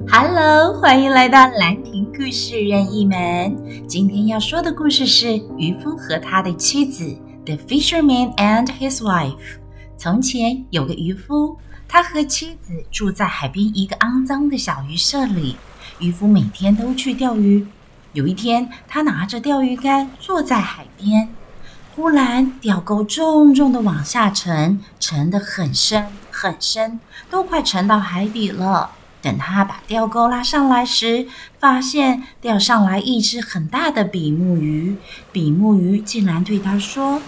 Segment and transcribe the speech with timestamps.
[0.00, 3.86] Hello，欢迎来到兰亭故事任意门。
[3.86, 7.04] 今天要说的故事是渔夫和他的妻子
[7.44, 9.58] ，The Fisherman and His Wife。
[9.98, 15.56] 从前有个渔夫，他和妻子住在海边一个肮脏的小渔舍里。
[15.98, 17.66] 渔夫每天都去钓鱼。
[18.14, 21.28] 有一天，他拿着钓鱼竿坐在海边，
[21.94, 26.98] 忽然钓钩重重的往下沉，沉得很深很深，
[27.30, 28.90] 都快沉到海底了。
[29.22, 31.28] 等他把钓钩拉上来时，
[31.60, 34.96] 发现钓上来一只很大的比目鱼。
[35.30, 37.22] 比目鱼竟然对他说：“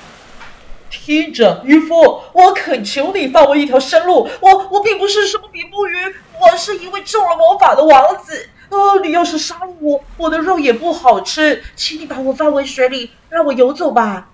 [0.90, 1.94] 听着，渔夫，
[2.32, 4.28] 我恳求你放我一条生路。
[4.40, 8.48] 我我并不是什么比目鱼，我是一位中了魔法的王子。
[8.70, 14.30] 哦，你要是杀了我，我的肉也不好吃，请你把我放回水里，让我游走吧。”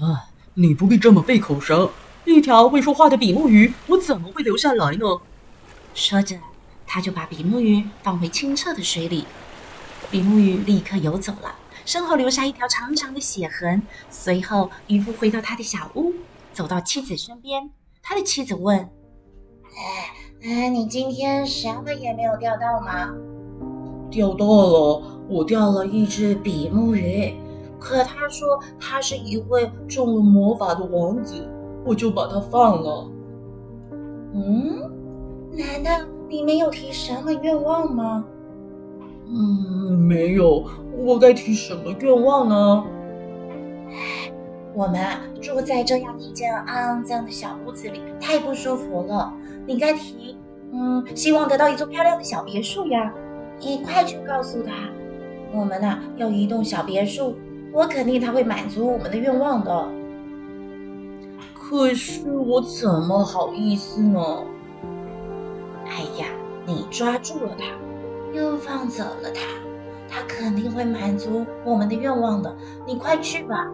[0.00, 1.90] 啊，你不必这么费口舌。
[2.24, 5.20] 一条会说话的比目鱼，我怎么会留下来呢？
[5.94, 6.36] 说着，
[6.86, 9.26] 他就把比目鱼放回清澈的水里。
[10.10, 13.82] 比目鱼立刻游走了，身后留下一条长长的血痕。
[14.10, 16.12] 随后，渔夫回到他的小屋，
[16.52, 17.70] 走到妻子身边。
[18.02, 18.78] 他的妻子问
[19.76, 20.10] ：“哎
[20.42, 23.14] 哎，你今天什么也没有钓到吗
[24.10, 27.34] ？”“钓到了，我钓了一只比目鱼。
[27.78, 31.48] 可他说他是一位中了魔法的王子，
[31.84, 33.10] 我就把他放了。
[34.34, 34.90] ”“嗯？”
[35.52, 35.90] 难道
[36.28, 38.24] 你没有提什么愿望吗？
[39.26, 40.64] 嗯，没有。
[40.96, 42.84] 我该提什么愿望呢？
[43.90, 44.32] 唉，
[44.74, 49.32] 我们啊住在这样一间肮脏的小屋子里，太不舒服了。
[49.66, 50.36] 你该提，
[50.72, 53.12] 嗯，希望得到一座漂亮的小别墅呀。
[53.60, 54.72] 你快去告诉他，
[55.52, 57.34] 我们呐要一栋小别墅，
[57.72, 59.88] 我肯定他会满足我们的愿望的。
[61.54, 64.44] 可是我怎么好意思呢？
[65.90, 66.26] 哎呀，
[66.64, 67.64] 你抓住了他，
[68.32, 69.40] 又放走了他，
[70.08, 72.56] 他肯定会满足我们的愿望的。
[72.86, 73.66] 你快去吧。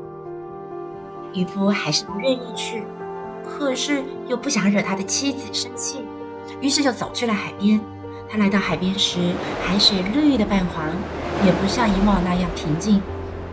[1.35, 2.85] 渔夫还是不愿意去，
[3.45, 6.01] 可是又不想惹他的妻子生气，
[6.63, 7.79] 于是就走去了海边。
[8.29, 9.19] 他来到海边时，
[9.63, 10.87] 海水绿的泛黄，
[11.45, 13.03] 也不像以往那样平静。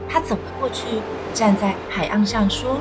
[0.07, 0.85] 他走了过去，
[1.33, 2.77] 站在海岸上说：“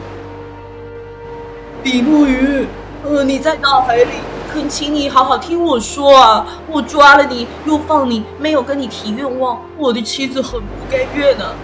[1.82, 2.66] 比目鱼，
[3.02, 4.10] 呃，你在大海里。”
[4.52, 6.46] 恳请你好好听我说啊！
[6.68, 11.54] 我抓了你，又放你，没有跟你提愿望，我的妻子很不甘愿呢。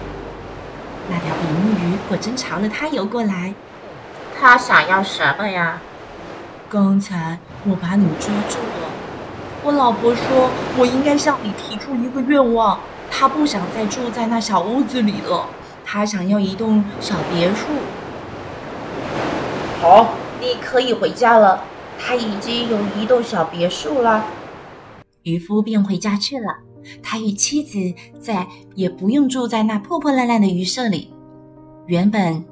[1.07, 3.53] 那条比目鱼果真朝了他游过来。
[4.39, 5.79] 他想要什么呀？
[6.67, 8.89] 刚才我把你抓住了。
[9.61, 12.79] 我老婆说，我应该向你提出一个愿望。
[13.11, 15.45] 她不想再住在那小屋子里了，
[15.85, 17.67] 她想要一栋小别墅。
[19.79, 20.07] 好，
[20.41, 21.63] 你可以回家了。
[21.99, 24.25] 他已经有一栋小别墅了，
[25.23, 26.55] 渔夫便回家去了。
[27.03, 27.77] 他与妻子
[28.19, 31.13] 再也不用住在那破破烂烂的渔舍里。
[31.85, 32.43] 原本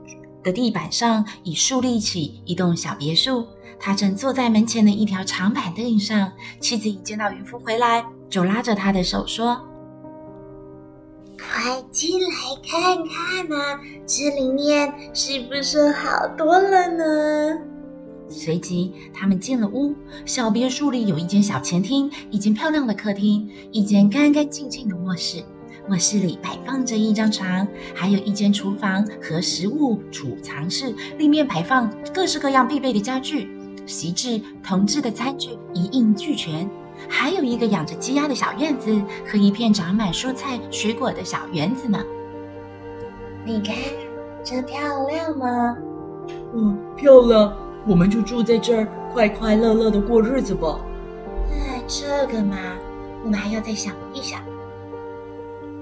[0.44, 3.48] 的地板上已树立起一栋小别墅。
[3.80, 6.32] 他正坐在门前的一条长板凳上。
[6.60, 9.60] 妻子一见到渔夫回来，就拉着他的手说
[11.38, 12.28] ：“快进来
[12.68, 17.60] 看看啊，这里面是不是好多了呢？”
[18.30, 19.96] 随即，他们进了屋。
[20.26, 25.44] 小别墅里有一间小前厅，一间漂亮的客厅，一间干干净净的卧室。
[25.90, 33.50] 卧室里摆放着一张床，还有一间厨房和食物储藏室，里面摆放各式各样必备的家具、
[33.86, 36.70] 锡制、铜制的餐具，一应俱全。
[37.08, 42.04] 还有一个养着鸡鸭的小院子和一片长满蔬菜水果的小园子呢。
[43.46, 43.76] 你看，
[44.44, 45.78] 这漂亮吗？
[46.54, 47.56] 嗯，漂亮。
[47.88, 50.80] 我们就住在这儿，快快乐乐的过日子吧。
[51.52, 52.58] 哎，这个嘛，
[53.24, 54.42] 我们还要再想一想。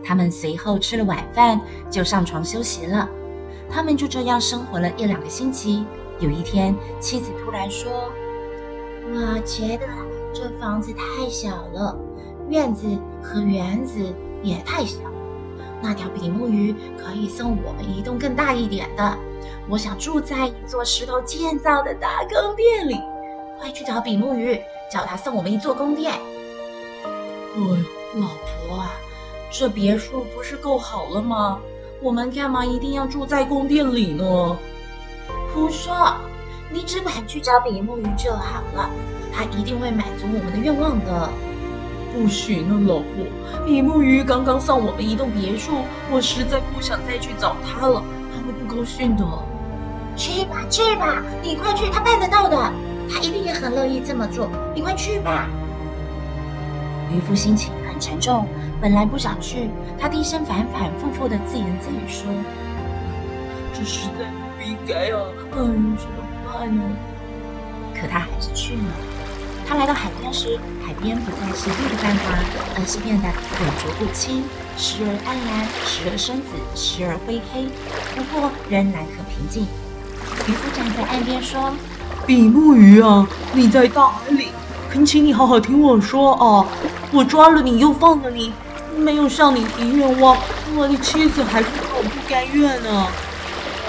[0.03, 3.09] 他们随后吃了晚饭，就上床休息了。
[3.67, 5.83] 他们就这样生活了一两个星期。
[6.19, 7.91] 有一天，妻子突然说
[9.11, 9.87] ：“我觉得
[10.31, 11.97] 这房子太小了，
[12.49, 12.85] 院子
[13.19, 14.13] 和园子
[14.43, 14.99] 也太小。
[15.81, 19.17] 那条比目鱼可以送我们一栋更大一点的。”
[19.67, 23.01] 我想住在一座石头建造的大宫殿里，
[23.59, 24.61] 快去找比目鱼，
[24.91, 26.11] 叫他送我们一座宫殿。
[26.13, 27.85] 哎呀，
[28.15, 28.93] 老婆啊，
[29.51, 31.59] 这别墅不是够好了吗？
[32.01, 34.57] 我们干嘛一定要住在宫殿里呢？
[35.53, 36.15] 胡说！
[36.69, 38.89] 你只管去找比目鱼就好了，
[39.31, 41.29] 他一定会满足我们的愿望的。
[42.13, 43.25] 不行啊，老婆，
[43.65, 45.71] 比目鱼刚刚送我们一栋别墅，
[46.11, 49.25] 我实在不想再去找他了，他会不高兴的。
[50.15, 52.55] 去吧，去吧，你快去，他办得到的，
[53.09, 54.47] 他一定也很乐意这么做。
[54.75, 55.47] 你快去吧。
[57.11, 58.47] 渔夫心情很沉重，
[58.79, 62.31] 本来不想去，他低声反反复复的自言自语说
[63.73, 64.25] ：“这实在
[64.57, 65.25] 不应该啊，
[65.57, 66.15] 嗯，怎么
[66.45, 66.83] 办呢？”
[67.99, 69.14] 可他还是去了。
[69.67, 72.37] 他来到海边时，海边不再是绿的繁华，
[72.77, 74.43] 而是变得浑浊不清，
[74.77, 77.67] 时而暗蓝，时而深紫，时而灰黑。
[78.15, 79.67] 不过仍然很平静。
[80.47, 81.73] 渔夫站在岸边说
[82.27, 84.49] ：“比目鱼啊，你在大海里。”
[84.91, 86.65] 恳请你好好听我说啊！
[87.11, 88.53] 我抓了你又放了你，
[88.95, 90.37] 没有向你提愿望，
[90.75, 93.07] 我的妻子还是好不甘愿呢。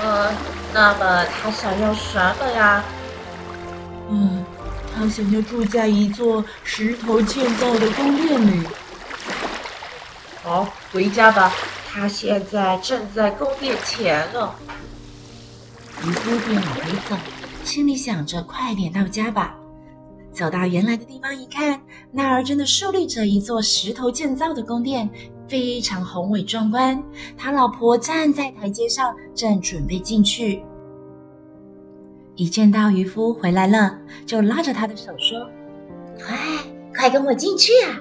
[0.03, 0.33] 呃，
[0.75, 2.83] 那么他想要什么呀？
[4.11, 4.36] 嗯，
[4.99, 8.67] 他想要住在一座石头建造的宫殿里。
[10.43, 11.53] 好，回家吧，
[11.87, 14.51] 他现在正在宫殿前呢。
[16.03, 17.17] 渔夫便往回走，
[17.63, 19.55] 心里想着快点到家吧。
[20.33, 21.79] 走到原来的地方一看，
[22.11, 25.11] 那儿真的竖立着一座石头建造的宫殿，
[25.47, 27.03] 非常宏伟壮观。
[27.37, 30.63] 他老婆站在台阶上，正准备进去。
[32.37, 35.51] 一见到渔夫回来了，就拉着他的手说
[36.23, 36.37] ：“快，
[36.95, 37.99] 快跟我进去啊！”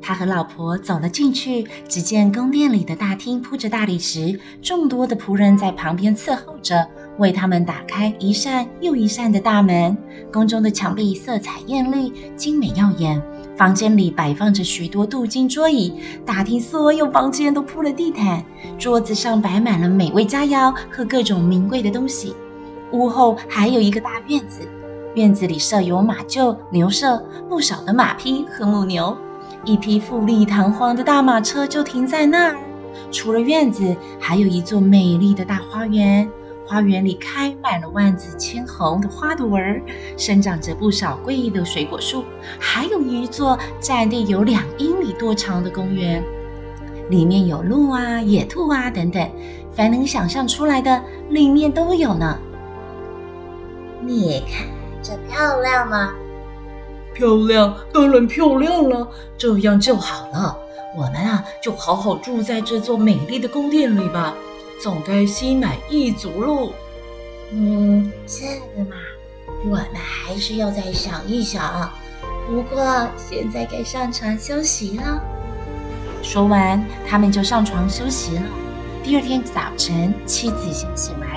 [0.00, 6.86] 他和老婆走了进去，只见宫殿里的大厅铺着大理石，众多的仆人在旁边伺候着。
[7.18, 9.94] 为他们打开一扇又一扇的大门。
[10.32, 13.22] 宫中的墙壁色彩艳丽，精美耀眼。
[13.54, 15.92] 房间里摆放着许多镀金桌椅，
[16.24, 18.42] 大厅所有房间都铺了地毯，
[18.78, 22.34] 桌子上摆满了美味佳肴和各种名贵的东西。
[22.92, 24.60] 屋后还有一个大院子，
[25.14, 29.16] 院子里设有马厩、牛舍，不少的马匹和母牛，
[29.64, 32.56] 一匹富丽堂皇的大马车就停在那儿。
[33.10, 36.28] 除了院子，还有一座美丽的大花园。
[36.64, 39.82] 花园里开满了万紫千红的花朵儿，
[40.16, 42.24] 生长着不少贵的水果树，
[42.58, 46.22] 还有一座占地有两英里多长的公园，
[47.10, 49.28] 里面有鹿啊、野兔啊等等，
[49.74, 52.38] 凡能想象出来的，里面都有呢。
[54.04, 54.66] 你看
[55.02, 56.12] 这漂亮吗？
[57.14, 59.08] 漂亮，当然漂亮了，
[59.38, 60.58] 这样就好了。
[60.96, 64.34] 我们啊，就好好住在这座美丽的宫殿里吧。
[64.82, 66.72] 总该心满意足喽。
[67.52, 68.46] 嗯，这
[68.76, 68.96] 个嘛，
[69.64, 71.90] 我们还是要再想一想。
[72.48, 75.22] 不过现在该上床休息了。
[76.22, 78.42] 说完，他们就上床休息了。
[79.02, 81.31] 第二天早晨，妻子先醒来，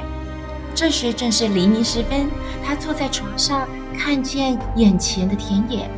[0.75, 2.30] 这时正是黎明时分。
[2.62, 3.66] 她坐在床上，
[3.98, 5.89] 看见眼前的田野，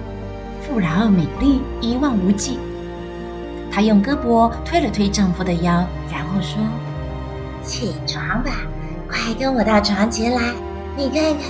[0.61, 2.59] 富饶而美丽，一望无际。
[3.71, 6.61] 她用胳膊推了推丈夫的腰，然后说。
[7.63, 8.51] 起床吧，
[9.09, 10.53] 快跟我到床前来。
[10.95, 11.41] 你看看，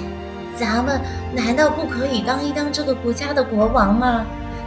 [0.55, 1.01] 咱们
[1.35, 4.23] 难道不可以当一当这个国家的国王吗？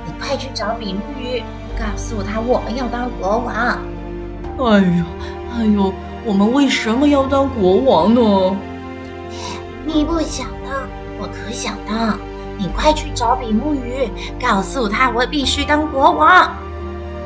[0.07, 1.43] 你快去找比目鱼，
[1.79, 3.79] 告诉他我们要当国王。
[4.59, 5.05] 哎呦，
[5.57, 5.93] 哎呦，
[6.25, 8.57] 我们为什么要当国王呢？
[9.85, 10.83] 你不想当，
[11.19, 12.19] 我可想当。
[12.59, 16.29] 你快去找比目鱼，告诉他我必须当国王。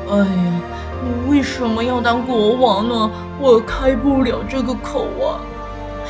[0.09, 0.61] 哎呀。
[1.03, 3.11] 你为什么要当国王呢？
[3.39, 5.37] 我开不了这个口啊！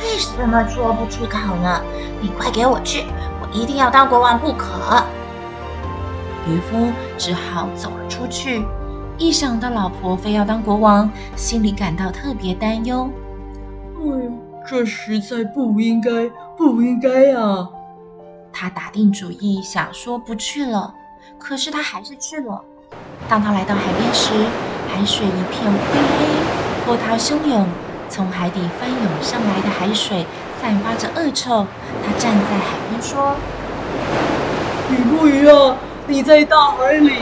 [0.00, 1.82] 为什么说不出口呢？
[2.22, 3.04] 你快给我去！
[3.42, 5.02] 我一定要当国王不可！
[6.48, 8.64] 渔夫只好走了出去。
[9.18, 13.08] 一想到老婆非要当国王，心里感到特别担忧。
[13.98, 14.30] 哎呀，
[14.68, 17.66] 这实在不应该，不应该啊！
[18.52, 20.92] 他打定主意想说不去了，
[21.38, 22.62] 可是他还是去了。
[23.26, 24.34] 当他来到海边时，
[24.86, 25.78] 海水一片灰
[26.18, 26.26] 黑，
[26.84, 27.66] 波涛汹涌，
[28.10, 30.26] 从海底翻涌上来的海水
[30.60, 31.66] 散发着恶臭。
[32.04, 33.34] 他站在海边说
[34.90, 35.74] ：“比目鱼啊，
[36.06, 37.12] 你在大海里，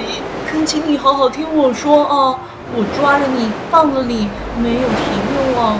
[0.54, 2.38] 恳请你好好听我说啊！
[2.76, 4.28] 我抓了你，放了你，
[4.62, 5.76] 没有提愿望，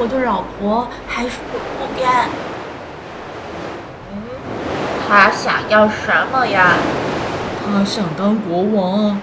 [0.00, 2.28] 我的老婆还是不干。
[4.10, 4.18] 嗯，
[5.06, 6.72] 他想要什么呀？
[7.64, 9.20] 他想当国王啊！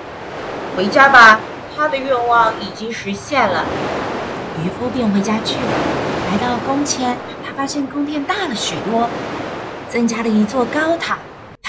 [0.77, 1.37] 回家吧。”
[1.75, 3.65] 他的愿望已经实现了，
[4.63, 5.73] 渔夫便回家去了。
[6.31, 9.09] 来到宫前，他发现宫殿大了许多，
[9.89, 11.17] 增加了一座高塔，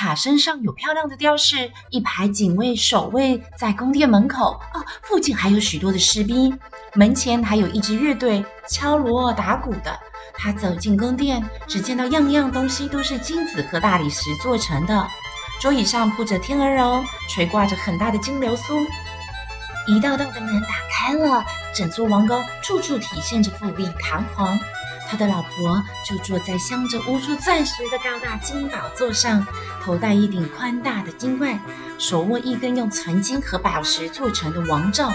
[0.04, 4.60] 塔身上有漂亮的雕饰，一排警卫守卫在宫殿门口。
[4.74, 6.58] 哦，附近还有许多的士兵，
[6.92, 9.98] 门前还有一支乐队敲锣打鼓的。
[10.34, 15.08] 他走进宫殿，只见到样样东西都是金子和大理石做成的，
[15.58, 18.78] 桌椅上铺着天鹅绒，垂挂着很大的金流苏。
[19.86, 21.42] 一道道的门打开了，
[21.74, 24.60] 整座王宫处处体现着富丽堂皇。
[25.08, 29.46] 他的老婆就坐在镶着无数钻石的高大金宝座上，
[29.82, 31.60] 头戴一顶宽大的金冠，
[31.98, 35.12] 手握一根用纯金和宝石做成的王杖，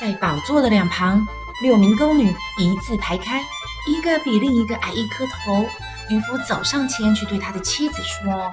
[0.00, 1.26] 在宝座的两旁，
[1.62, 3.40] 六名宫女一字排开，
[3.86, 5.64] 一个比另一个矮一颗头。
[6.10, 8.50] 渔夫走上前去对他的妻子说：“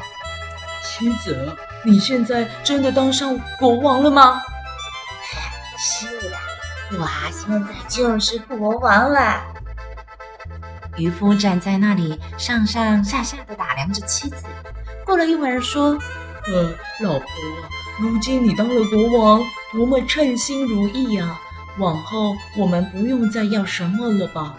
[0.84, 4.42] 妻子，你现在真的当上国王了吗
[5.80, 6.38] ？”“是的，
[7.00, 9.42] 我现在就是国王了。”
[10.98, 14.46] 渔夫站在那里，上上下下的打量着妻子。
[15.06, 15.98] 过了一会儿，说
[16.48, 16.72] ：“呃，
[17.02, 17.28] 老婆，
[18.00, 19.42] 如今你当了国王，
[19.74, 21.40] 多么称心如意呀！
[21.78, 24.58] 往后我们不用再要什么了吧？”“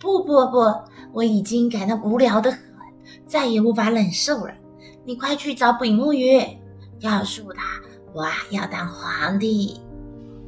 [0.00, 0.74] 不不不，
[1.12, 2.60] 我已经感到无聊的很，
[3.26, 4.52] 再也无法忍受了。
[5.06, 6.40] 你快去找比目鱼，
[7.00, 7.62] 告诉他
[8.12, 9.80] 我要当皇帝。”“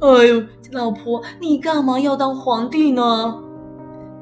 [0.01, 3.41] 哎呦，老婆，你干嘛要当皇帝呢？”“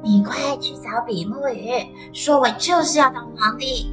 [0.02, 3.92] 你快去找比目鱼，说我就是要当皇帝。”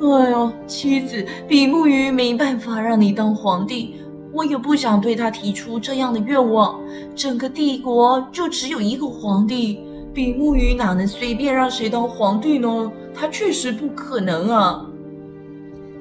[0.00, 3.96] 哎呦，妻子，比目鱼没办法让你当皇帝，
[4.32, 6.78] 我也不想对他提出这样的愿望。
[7.14, 9.80] 整个帝国就只有一个皇帝，
[10.12, 12.92] 比目鱼哪能随便让谁当皇帝呢？
[13.14, 14.86] 他确实不可能啊！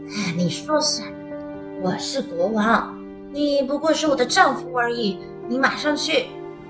[0.10, 1.08] 哎，你说什么？
[1.82, 2.94] 我是国王，
[3.32, 5.18] 你不过是我的丈夫而已。
[5.48, 6.26] 你马上去！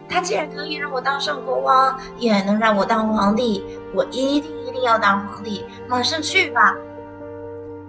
[0.07, 5.65] 他既然可以让我当上国王，也能让我当皇帝，我一定一定要当皇帝！
[5.88, 6.75] 马上去吧！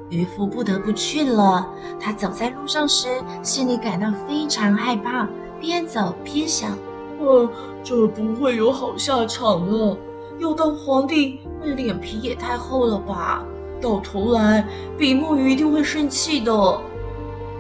[0.09, 1.69] 渔夫不得不去了。
[2.01, 3.09] 他走在路上时，
[3.43, 5.29] 心里感到非常害怕，
[5.61, 6.79] 边走边想
[7.19, 7.49] ：“呃，
[7.83, 9.97] 这不会有好下场了。
[10.39, 13.43] 要当皇帝，那脸皮也太厚了吧？
[13.81, 16.81] 到头来，比目鱼一定会生气的。”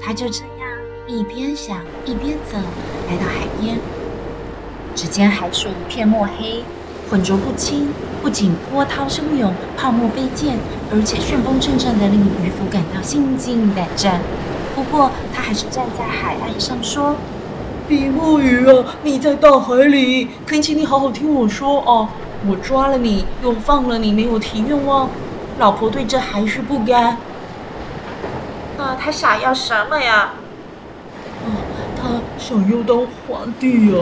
[0.00, 0.68] 他就这样
[1.06, 2.56] 一边想一边走，
[3.08, 3.78] 来到海边。
[4.96, 6.64] 只见海水一片墨黑，
[7.10, 7.90] 浑浊不清。
[8.22, 10.56] 不仅波涛汹涌、泡沫飞溅，
[10.90, 14.20] 而且旋风阵阵的，令渔夫感到心惊胆战。
[14.74, 17.14] 不过，他还是站在海岸上说
[17.86, 22.08] ：“比目鱼啊，你在大海里，恳请你好好听我说啊！
[22.48, 25.08] 我抓了你，又放了你，没有提愿望。
[25.58, 27.18] 老婆对这还是不甘。
[28.76, 30.32] 那他想要什么呀？
[31.44, 31.46] 啊，
[31.96, 34.00] 他想要当皇帝呀！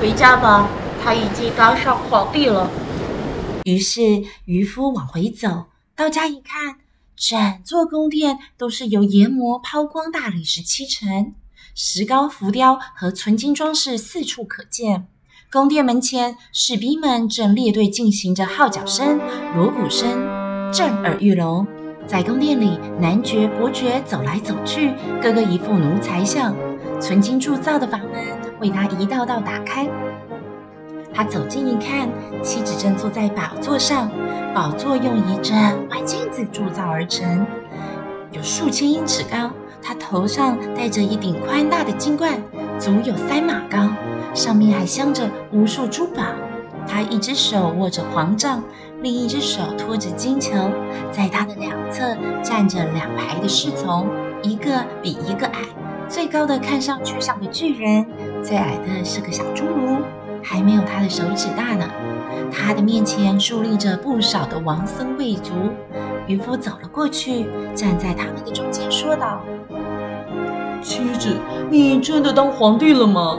[0.00, 0.66] 回家吧，
[1.04, 2.70] 他已经当上皇帝了。”
[3.64, 6.76] 于是渔夫往回走，到家一看，
[7.14, 11.34] 整座宫殿都是由研磨抛光大理石砌成，
[11.74, 15.06] 石膏浮雕和纯金装饰四处可见。
[15.52, 19.20] 宫殿门前，士兵们正列队进行着号角声、
[19.54, 20.08] 锣鼓声，
[20.72, 21.66] 震耳欲聋。
[22.06, 26.56] 在宫殿里，男爵、伯爵走来走去，个个一副奴才相。
[27.00, 29.88] 纯金铸造的房门为他一道道打开。
[31.12, 32.08] 他走近一看，
[32.42, 34.08] 妻子正坐在宝座上，
[34.54, 35.54] 宝座用一整
[35.88, 37.44] 块镜子铸造而成，
[38.30, 39.50] 有数千英尺高。
[39.82, 42.40] 他头上戴着一顶宽大的金冠，
[42.78, 43.88] 足有三码高，
[44.34, 46.22] 上面还镶着无数珠宝。
[46.86, 48.62] 他一只手握着黄杖，
[49.02, 50.54] 另一只手托着金球，
[51.10, 54.06] 在他的两侧站着两排的侍从，
[54.42, 55.60] 一个比一个矮，
[56.08, 58.06] 最高的看上去像个巨人，
[58.42, 59.98] 最矮的是个小侏儒。
[60.42, 61.88] 还没有他的手指大呢。
[62.50, 65.52] 他的面前伫立着不少的王孙贵族。
[66.26, 69.42] 渔夫走了过去，站在他们的中间，说道
[70.80, 71.36] ：“妻子，
[71.68, 73.38] 你真的当皇帝了吗？”“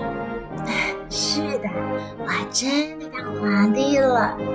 [1.09, 1.69] 是的，
[2.19, 4.37] 我真的当皇帝了。”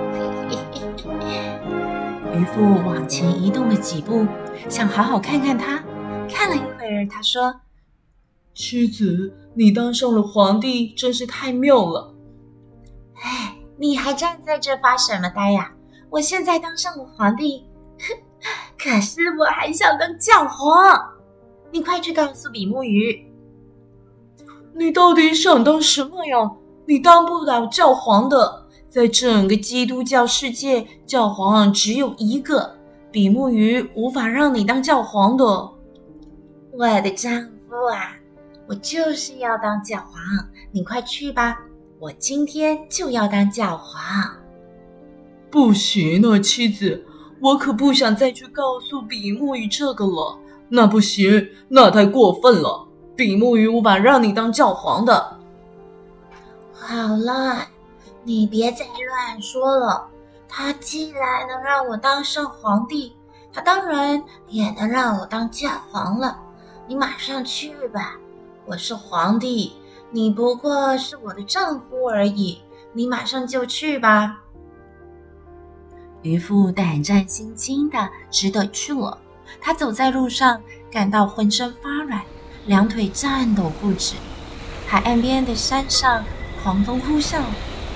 [2.33, 4.25] 渔夫往前移动了几步，
[4.69, 5.83] 想好好看看他。
[6.31, 7.53] 看了一会儿，他说
[8.57, 12.11] ：“妻子，你当上了皇帝，真是太妙了。”
[13.21, 15.71] 哎，你还站在这发什么呆呀？
[16.09, 17.63] 我现在当上了皇帝，
[17.99, 18.17] 哼，
[18.79, 20.99] 可是我还想当教皇。
[21.71, 23.31] 你快去告诉比目鱼，
[24.73, 26.51] 你到底想当什么呀？
[26.87, 32.75] 你当不了教皇的，在整个基督教世界，教皇只有一个，
[33.11, 35.45] 比目鱼无法让你当教皇的。
[36.73, 37.31] 我的丈
[37.67, 38.15] 夫啊，
[38.67, 40.13] 我就是要当教皇，
[40.71, 41.57] 你快去吧。
[41.99, 44.01] 我今天就要当教皇，
[45.49, 47.05] 不行啊，妻子，
[47.39, 50.37] 我可不想再去告诉比目鱼这个了。
[50.69, 52.85] 那不行，那太过分了。
[53.15, 55.37] 比目鱼无法让你当教皇的。
[56.73, 57.65] 好了，
[58.23, 60.07] 你别再乱说了。
[60.47, 63.15] 他既然能让我当上皇帝，
[63.51, 66.37] 他当然也能让我当教皇了。
[66.85, 68.15] 你马上去吧，
[68.69, 69.71] 我是皇帝。
[70.11, 74.41] 你不过是我的丈夫而已，你马上就去吧。
[76.21, 79.17] 渔夫胆战心惊的只得去了。
[79.61, 82.21] 他走在路上，感到浑身发软，
[82.65, 84.15] 两腿颤抖不止。
[84.85, 86.25] 海岸边的山上，
[86.61, 87.39] 狂风呼啸，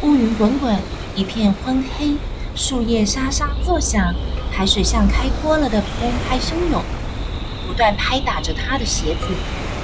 [0.03, 0.79] 乌云滚滚，
[1.15, 2.15] 一片昏黑，
[2.55, 4.13] 树叶沙沙作响，
[4.49, 6.81] 海水像开锅了的澎湃汹涌，
[7.67, 9.27] 不断拍打着他的鞋子。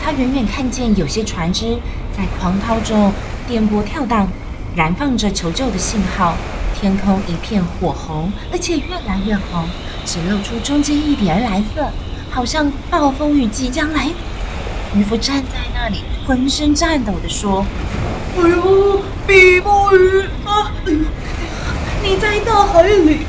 [0.08, 1.78] 他远远看见有些船只
[2.16, 3.12] 在狂涛中
[3.46, 4.26] 颠簸跳荡，
[4.74, 6.34] 燃放着求救的信号。
[6.80, 9.66] 天空一片火红，而且越来越红，
[10.06, 11.90] 只露出中间一点蓝色，
[12.32, 14.08] 好像暴风雨即将来。
[14.96, 17.66] 渔夫站在那里，浑身颤抖地说
[18.40, 20.72] ：“哎呦，比目鱼啊！
[20.86, 21.00] 哎呦，
[22.02, 23.26] 你在大海里，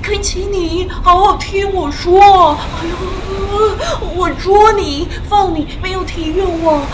[0.00, 2.56] 恳请你好好听我说。
[2.80, 3.25] 哎呦，
[4.14, 6.88] 我捉你放你没有提愿望啊！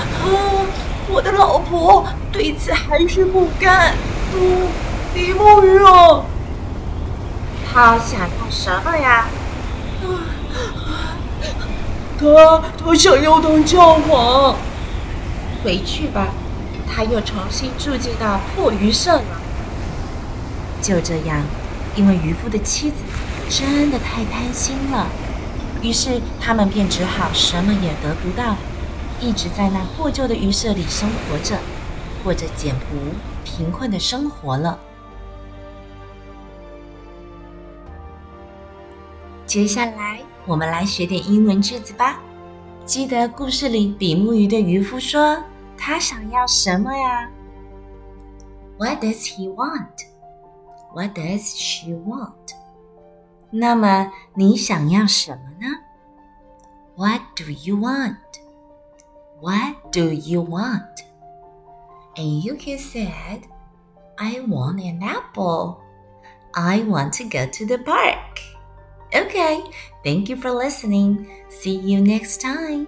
[1.09, 3.95] 我的老婆对此还是不甘。
[4.35, 4.67] 嗯。”
[5.15, 6.25] 比目鱼哦，
[7.71, 9.27] 他想要什么呀？
[12.19, 14.57] 他他想要当教皇。
[15.63, 16.29] 回去吧，
[16.91, 19.23] 他又重新住进那破鱼社了。
[20.81, 21.43] 就这样，
[21.95, 22.97] 因为渔夫的妻子
[23.51, 25.09] 真的太贪心了，
[25.83, 28.57] 于是他们便只好什么也得不到，
[29.21, 31.59] 一直在那破旧的渔舍里生活着，
[32.23, 32.97] 过着简朴
[33.45, 34.79] 贫困的生活了。
[39.45, 42.21] 接下来，我们来学点英文句子吧。
[42.87, 45.37] 记得故事里比目鱼对渔夫说
[45.77, 47.29] ：“他想要什么呀
[48.79, 50.07] ？”What does he want?
[50.95, 52.33] What does she want?
[53.52, 55.68] 那么你想要什么呢？
[56.96, 58.18] What do you want?
[59.40, 61.06] What do you want?
[62.16, 63.44] And you can said,
[64.18, 65.78] I want an apple.
[66.54, 68.40] I want to go to the park.
[69.14, 69.64] Okay,
[70.04, 71.28] thank you for listening.
[71.50, 72.88] See you next time.